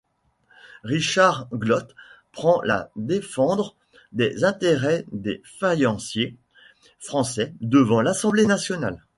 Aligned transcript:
Richard 0.83 1.47
Glot 1.53 1.93
prend 2.31 2.59
la 2.63 2.89
défendre 2.95 3.75
des 4.13 4.43
intérêts 4.43 5.05
des 5.11 5.43
faïenciers 5.59 6.35
français 6.97 7.53
devant 7.61 8.01
l'Assemblée 8.01 8.47
nationale. 8.47 8.99